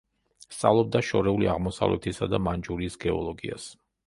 [0.53, 3.71] სწავლობდა შორეული აღმოსავლეთისა და მანჯურიის გეოლოგიას.